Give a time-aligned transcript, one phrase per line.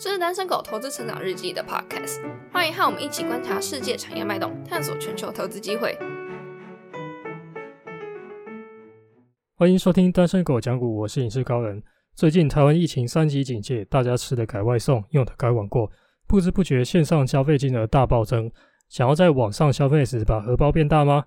[0.00, 5.98] 这是单身狗投资成长日记的 podcast，欢迎和我们一起观察世界产业脉动，探索全球投资机会。
[9.56, 11.82] 欢迎收听单身狗讲股，我是影视高人。
[12.14, 15.90] 最近台湾疫情三级警戒，大家吃的改外送，用的改网购，
[16.28, 18.48] 不知不觉线上消费金额大暴增。
[18.88, 21.24] 想要在网上消费时把荷包变大吗？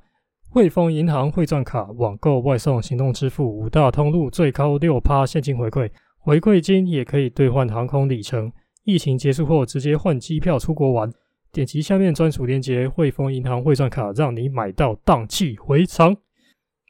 [0.50, 8.50] 汇丰银行汇赚卡、网购、外送、行动支付五大通路最高六趴现金回馈，回馈金也可以兑换航空里程。
[8.84, 11.12] 疫情结束后直接换机票出国玩，
[11.52, 16.16] 点击下面专属链接，汇丰银行汇算卡让你买到荡气回肠。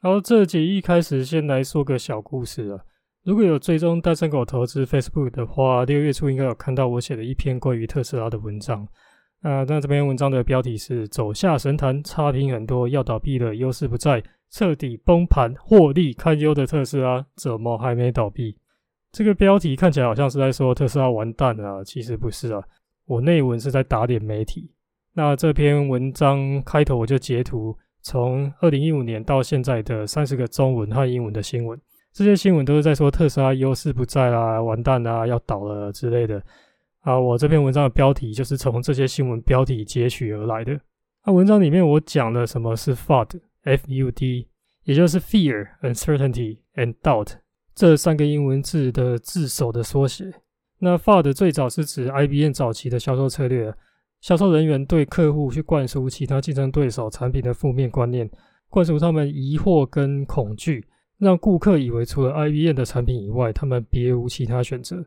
[0.00, 2.80] 好，这集一开始先来说个小故事啊。
[3.24, 8.86] 如果有追踪单身狗投资 Facebook 的话，六月初应该有看到我写的一篇关于特斯拉的文章。
[9.42, 18.56] 啊，那这篇文章的标题是“走下神坛，差评很多，要倒闭了，优势不在，彻底崩盘，获利堪忧的特斯拉怎么还没倒闭？”
[19.12, 22.64] 这个标题看起来好像是在说特斯拉完蛋了，其实不是啊。
[23.04, 24.70] 我内文是在打脸媒体。
[25.12, 31.78] 那这篇文章开头我就截图从二零一五年到现在的三十个中文和英文的新闻，
[32.10, 36.42] 这些新闻都是在说特斯拉优势不在啦，完蛋啦，要倒了之类的。
[37.00, 40.80] 啊，我这篇文章的标题就是从这些新闻标题截取而来的。
[41.26, 44.48] 那文章里面我讲了什么是 FUD，F-U-D，
[44.84, 47.34] 也就是 Fear、Uncertainty and Doubt
[47.74, 50.32] 这三个英文字的字首的缩写。
[50.78, 53.72] 那 FUD 最早是指 IBM 早期的销售策略，
[54.20, 58.28] 销售人员对客户去灌输其他竞争对手产品的负面观念，
[58.68, 60.84] 灌输他们疑惑跟恐惧，
[61.18, 65.04] 让顾客以为除了 IBM 的产品以外，他们别无其他选择。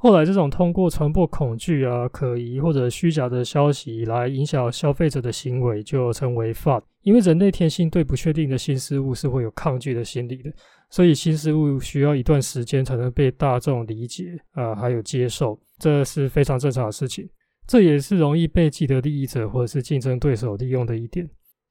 [0.00, 6.80] 后来，这种通过传播恐惧啊、可疑或者虚假的消息来影响消费者的行为，就称为 FUD。
[7.02, 10.52] 因为人类天性对不确定的新事物是会有抗拒的心理的，
[10.88, 17.28] 所以新事物需要一段时间才能被大众理解啊，还有接受，这是非常正常的事情。
[17.66, 21.28] 这也是容易被既得利益者或者是竞争对手利用的一点。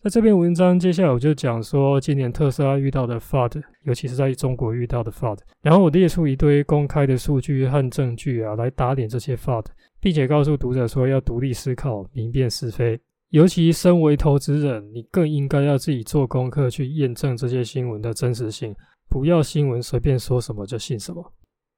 [0.07, 5.37] 在这篇文章，接下来我就讲说今年特斯拉遇到的 FUD，尤其是在中国遇到的 FUD。
[5.61, 9.65] 然后我列出一堆公开的数据和证据啊，来打脸这些 FUD，
[9.99, 12.97] 并且告诉读者说要独立思考，明辨是非。
[13.31, 18.73] 尤其身为投资人，你更应该要自己做功课，去验证这些新闻的真实性，
[19.09, 21.21] 不要新闻随便说什么就信什么。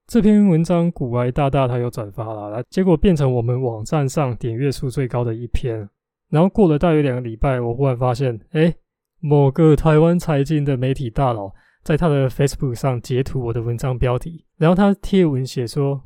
[0.05, 5.89] 这篇文章古埃大大他有转发了，结果变成我们网站上点阅数最高的一篇。
[6.29, 8.73] 然后过了大约两个礼拜，我忽然发现，哎，
[9.19, 11.53] 某个台湾财经的媒体大佬
[11.83, 16.03] 在他的 Facebook 上截图我的文章标题，然后他贴文写说，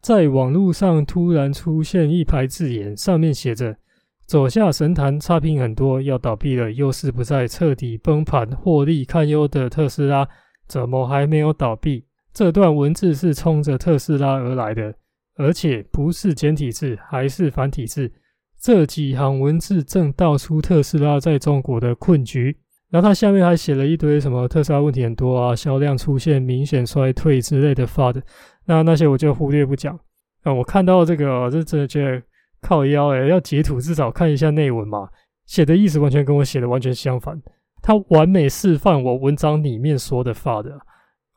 [0.00, 3.76] 在网络上突然出现一排字眼，上面写着
[4.24, 10.28] “走下神坛，差评很多，要倒闭了，优势不再，彻底崩盘，获利堪忧的特斯拉，
[10.68, 14.94] 怎么还没有倒闭？”这段文字是冲着特斯拉而来的，
[15.34, 18.12] 而且不是简体字，还是繁体字。
[18.60, 22.56] 这几行文字正道出特斯拉在中国的困局，
[22.90, 28.20] 然后他下面还写了一堆什么特斯拉问题很多啊，销量出现明显衰退之类的发的，
[28.66, 29.98] 那那些我就忽略不讲。
[30.42, 32.22] 啊，我看到这个，这真的觉得
[32.60, 35.08] 靠腰诶，要截图至少看一下内文嘛，
[35.46, 37.40] 写的意思完全跟我写的完全相反，
[37.82, 40.78] 他完美示范我文章里面说的发的。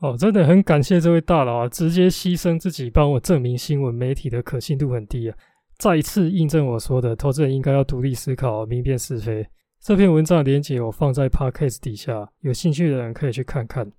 [0.02, 5.38] 哦，真的很感谢这位大佬啊，直接牺牲自己帮我证明新闻媒体的可信度很低啊。
[5.82, 9.44] 再一次印证我说的，投资人应该要独立思考，明辨是非。
[9.80, 13.92] 这篇文章的链接我放在 podcast 底下，有兴趣的人可以去看看。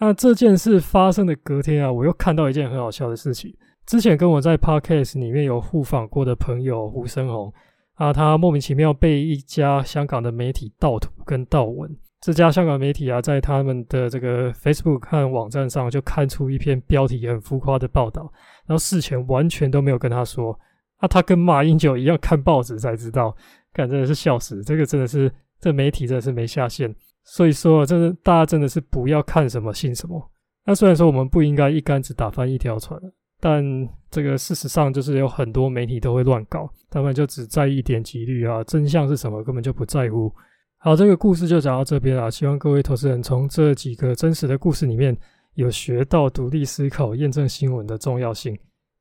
[0.00, 3.54] 那这件事发生的隔天啊，我又看到一件很好笑的事情。
[3.86, 7.52] 之前跟我在 podcast 里面有互访过的朋友胡生红
[7.94, 11.88] 啊，他莫名其妙被一家香港的媒体盗图跟盗文。
[12.20, 18.22] 这家香港媒体啊，在他们的这个 Facebook 和网站上就看出一篇标题很浮夸的报道，
[18.66, 20.58] 然后事前完全都没有跟他说。
[20.98, 23.34] 啊，他跟马英九一样看报纸才知道，
[23.72, 24.62] 感真的是笑死！
[24.62, 26.94] 这个真的是这媒体真的是没下线，
[27.24, 30.30] 所以说真的大家真的是不要看什么信什么。
[30.64, 33.00] 那虽然说我们不应该一竿子打翻一条船，
[33.40, 33.64] 但
[34.10, 40.32] 这个事实上就是有很多媒体都会乱搞，他们就只在意点击率啊，真相是什么根本就不在乎。
[40.78, 45.16] 好，这个故事就讲到这边了，希望各位投资人从这几个真实的故事里面
[45.54, 48.56] 有学到独立思考、验证新闻的重要性。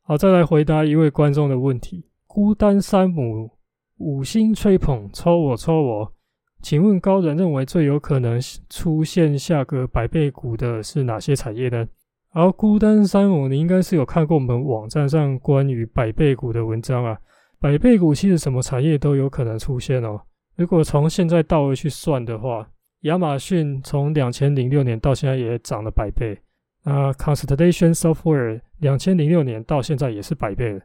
[0.09, 2.05] 好，再来回答一位观众的问题。
[2.27, 3.51] 孤单山姆
[3.97, 6.13] 五星吹捧，抽我抽我。
[6.61, 8.39] 请问高人认为最有可能
[8.69, 11.85] 出现下个百倍股的是哪些产业呢？
[12.31, 17.17] 而孤单山姆，你应该是有看过我们网站上关于百倍股的文章啊。
[17.59, 20.21] 百倍股其实什么产业都有可能出现哦。
[20.55, 22.65] 如果从现在到位去算的话，
[23.01, 26.39] 亚马逊从两千零六年到现在也涨了百倍。
[26.87, 30.79] 啊，Constellation Software 两千零六年到现在也是百倍了。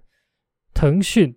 [0.74, 1.32] 腾讯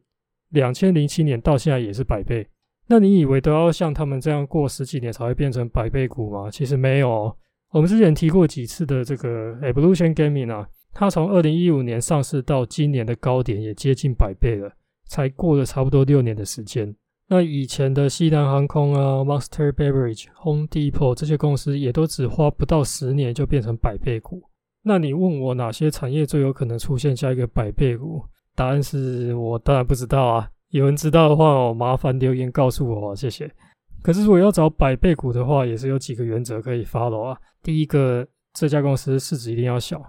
[0.50, 2.48] 两千零七年到现在也是百倍。
[2.88, 6.50] 那你以为都要像他们这样过十几年才会变成百倍股吗？
[6.50, 7.36] 其实没有。
[7.72, 14.72] 我们之前提过几次的这个 Evolution Gaming 啊，它从二零一五年上市到今年的高点也接近百倍了，
[15.08, 16.96] 才过了差不多六年的时间。
[17.28, 24.42] 那以前的西南航空啊、Monster Beverage、Home Depot 这些公司也都只花不到十年就变成百倍股。
[24.88, 28.24] 那你问我哪些产业最有可能出现下一个百倍股？
[28.56, 30.48] 答案是我当然不知道啊。
[30.70, 33.52] 有人知道的话哦，麻烦留言告诉我，谢谢。
[34.04, 37.38] 可是如果要找百倍股的话，也是有几个原则可以 follow 啊。
[37.64, 40.00] 第一个，这家公司市值一定要小。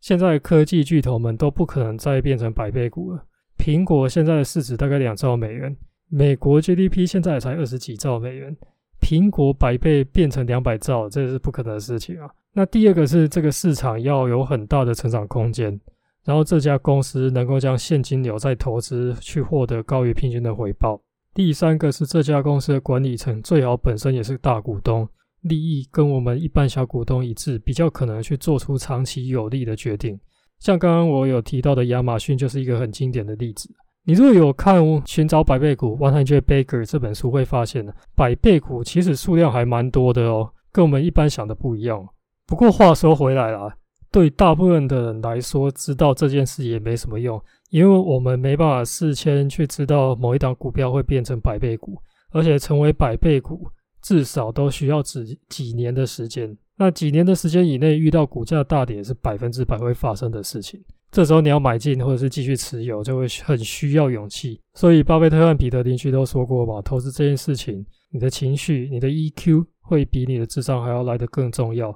[0.00, 3.26] 现在科技巨头们都不可能再变成百倍股了。
[3.58, 5.76] 苹果现在的市值大概两兆美元。
[6.08, 8.56] 美国 GDP 现在才二十几兆美元，
[9.00, 12.28] 苹果百倍变成两百兆，这是不可能的事情啊。
[12.52, 15.80] 那第二个是这个市场要有很大的成长空间，
[16.24, 21.00] 然后这家公司能够将现金流再投资去获得高于平均的回报。
[21.32, 25.08] 第三个是这家公司的管理层最好本身也是大股东，
[25.42, 30.18] 利益跟我们一般小股东一致，比较可能去做出长期有利的决定。
[30.58, 33.70] 像刚刚我有提到的亚马逊就是一个很经典的例子。
[34.04, 42.08] 你如果有看《寻找百倍股 One Hundred Baker》这本书，会发现呢，百倍股其实数量还蛮多的哦，跟我们一般想的不一样。
[42.46, 43.76] 不过话说回来啦，
[44.10, 51.96] 对大部分的人来说，知道这件事也没什么用，因为我们没办法事先去知道某一档股票会变成百倍股，
[52.32, 53.68] 而且成为百倍股
[54.02, 56.56] 至少都需要几几年的时间。
[56.76, 60.82] 那几年的时间以内遇到股价大跌，是百分之百会发生的事情。
[61.10, 64.60] 这时候你要买进或者是继续持有，就会很需要勇气。
[64.74, 71.92] 所以巴菲特和彼得林区都说过嘛，投资这件事情，你的情绪、你的 EQ 会比你的智商还要来得更重要。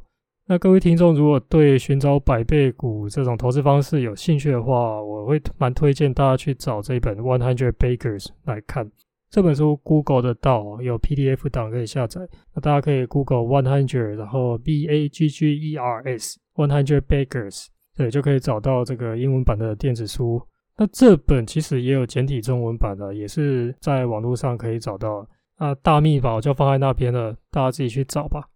[0.46, 8.90] 那各位听众，如果对寻找百倍股这种投资方式有兴趣的话，我会蛮推荐大家去找这一本 One Hundred Bakers 来看。
[9.30, 12.20] 这本书 Google 得到，有 PDF 档可以下载。
[12.54, 17.68] 那大家可以 Google One Hundred，然后 B A G G E R S One Hundred Bakers。
[17.96, 20.42] 对，就可以找到这个英文版的电子书。
[20.76, 25.26] 那这本其实也有简体中文版的，也是在网络上可以找到。
[25.58, 28.48] 那大秘宝就放在那边了，大家自己去找吧。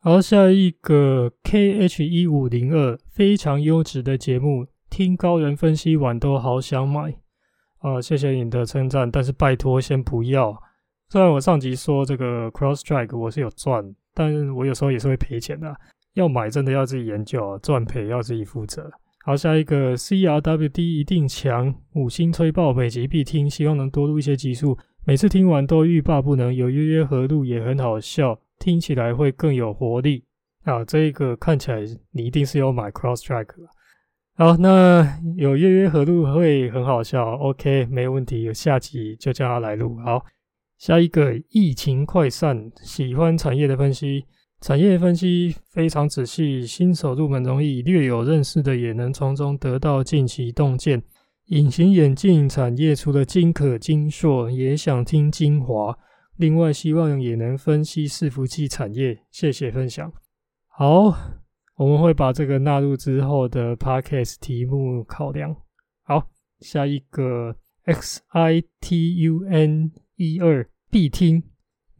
[0.00, 7.16] 好，下一个 KH 一五零二非常优质的节目，听高人分析完都好想买
[7.78, 8.00] 啊！
[8.00, 10.54] 谢谢你的称赞，但是拜托先不要。
[11.08, 15.74] 虽然我上集说这个 Cross Strike 我是有赚，但我有时候也是会赔钱的。
[16.14, 18.90] 要买真的要自己研究啊，赚赔要自己负责。
[19.24, 24.78] 好，下一个 CRWD 一定强，五星吹爆，每集必听，希望能多录一些集数。
[25.04, 30.24] 每次听完都欲罢不能，有约约合录也很好笑，听起来会更有活力。
[30.64, 31.80] 啊，这一个看起来
[32.12, 33.48] 你一定是要买 Cross Track
[34.34, 39.98] 好，那有约约合录会很好笑，OK，没问题，有下集就叫他来录。
[39.98, 40.24] 好，
[40.78, 44.24] 下一个疫情快散，喜欢产业的分析。
[44.60, 51.02] 产业分析非常仔细，新手入门容易，略有认识的也能从中得到近期洞见。
[51.46, 55.96] 隐形眼镜产业除了金可金硕，也想听精华。
[56.36, 59.18] 另外，希望也能分析伺服器产业。
[59.30, 60.12] 谢谢分享。
[60.66, 61.16] 好，
[61.76, 65.56] 我们会把这个纳入之后的 podcast 题目考量。
[66.02, 66.28] 好，
[66.60, 71.42] 下一个 X I T U N 一二必听。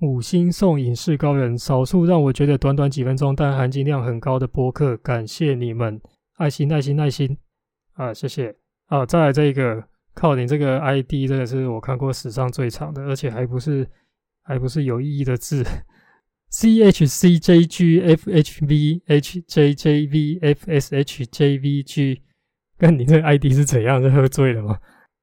[0.00, 6.00] 五星送影视高人，少数让我觉得短短几分钟但含金量很高的播客，感谢你们，
[6.36, 7.36] 爱心爱心爱心
[7.94, 8.54] 啊，谢谢
[8.86, 9.04] 啊！
[9.04, 9.82] 再来这一个，
[10.14, 13.88] 靠你这个 ID 真的是我看过史上最长的，而且还不是
[14.44, 15.64] 还不是有意义的字
[16.50, 21.58] ，C H C J G F H V H J J V F S H J
[21.58, 22.22] V G，
[22.78, 24.00] 跟你这 ID 是怎样？
[24.00, 24.78] 是喝醉了吗？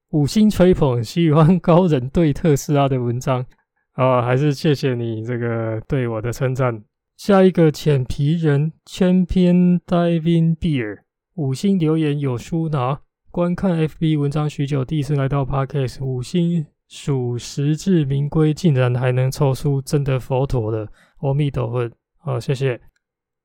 [0.09, 3.45] 五星吹捧，喜欢高人对特斯拉的文章。
[3.95, 6.83] 啊，还是谢谢你这个对我的称赞。
[7.15, 10.99] 下一个浅皮人千篇 Diving Beer
[11.35, 12.99] 五星留言有书拿，
[13.31, 21.89] 观看 FB 文章许久，第一次来到 Parkes 五星属实至名归，竟然还能抽出真的佛陀的阿弥陀佛。
[22.17, 22.81] 好，谢谢。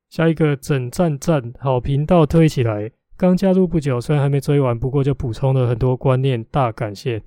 [0.08, 7.22] 下一个整赞赞好频道推起来，刚加入不久，虽然还没追完，不过就补充了很多观念，大感谢。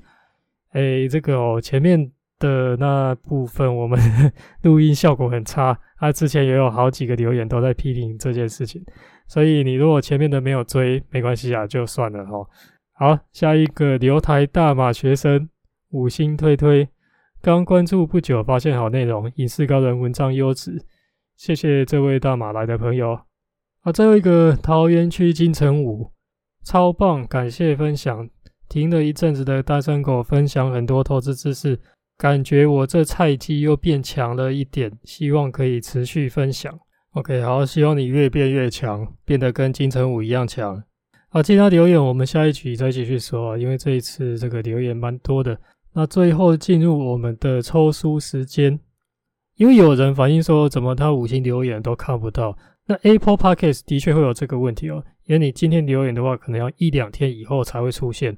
[0.72, 2.12] 哎，这个哦，前面。
[2.44, 3.98] 的那部分，我们
[4.64, 5.80] 录音效果很差。
[5.98, 8.84] 他之前也有好几个留言都在批评这件事情，
[9.26, 12.46] 所以你如果前面的没有追，没关系啊，就算了哈。
[12.92, 15.50] 好，下一个留台大马学生
[15.92, 16.90] 五星推推，
[17.42, 20.84] 刚关注不久，发现好内容，影视高人文章优质，
[21.38, 23.18] 谢谢这位大马来的朋友。
[23.84, 26.12] 啊，最后一个桃园区金城武，
[26.66, 28.30] 超棒，感谢分享。
[28.70, 31.80] 停了一阵子的单身狗分享很多投资知识，
[32.18, 36.78] 感觉我这菜鸡又变强了一点，希望可以持续分享。
[37.14, 40.82] OK，好，希望你越变越强，变得跟金城武一样强。
[41.30, 45.60] 好，其他留言我们下一局再继续说啊，因为这一次这个留言蛮多的。
[45.94, 48.80] 那最后进入我们的抽书时间，
[49.58, 52.58] 因为有人反映说，怎么他五星留言都看不到。
[52.86, 58.36] 那 Apple Podcast 的确会有这个问题哦，因为你今天留言的话，可能要一两天以后才会出现，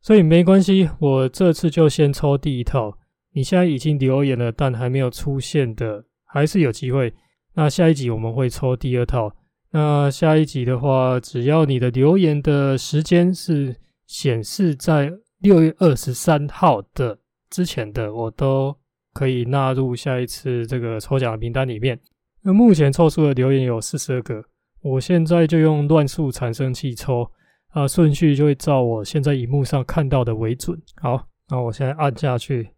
[0.00, 2.96] 所以没关系，我这次就先抽第一套。
[3.32, 7.12] 你现在已经留言了，但还没有出现的，还是有机会。
[7.54, 9.32] 那下一集我们会抽第二套。
[9.70, 13.76] 那下一集的话，只要你的留言的时间是
[14.06, 17.18] 显示在六月二十三号的
[17.50, 18.74] 之前的，我都
[19.12, 22.00] 可以纳入下一次这个抽奖的名单里面。
[22.42, 24.42] 那目前抽出的留言有四十二个，
[24.80, 27.30] 我现在就用乱数产生器抽，
[27.68, 30.80] 啊，顺序就会照我现在荧幕上看到的为准。
[30.96, 32.74] 好，那我现在按下去，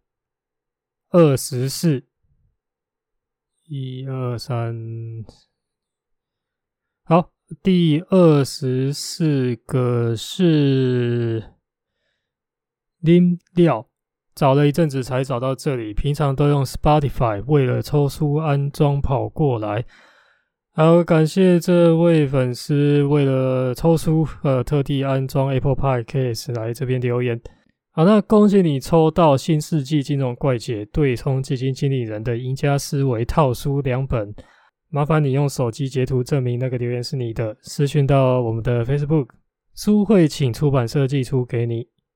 [1.09, 2.05] 二十四，
[3.67, 4.75] 一二三，
[7.03, 7.31] 好，
[7.63, 11.55] 第二十四个是
[12.99, 13.87] 林料。
[14.33, 19.85] 找了一阵子才找到这里，平常都用 Spotify，为了抽书安装跑过来。
[20.73, 27.37] 好，感谢这位粉丝为了抽书，呃，特地安装 Apple Podcast 来这边留言。
[27.91, 34.33] 好，那恭喜你抽到《新世纪金融怪杰对冲基金经理人的赢家思维套书两本。
[34.89, 39.27] 麻烦你用手机截图证明那个留言是你的，私讯到我们的 Facebook，
[39.75, 41.85] 书会请出版社寄出给你。